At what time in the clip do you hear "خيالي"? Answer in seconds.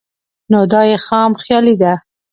1.41-1.75